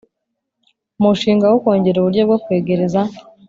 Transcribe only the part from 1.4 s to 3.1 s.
wo kongera uburyo bwo kwegereza